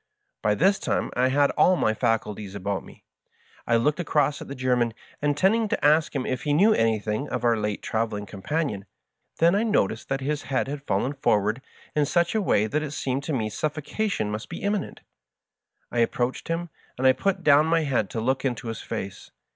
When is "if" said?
6.25-6.41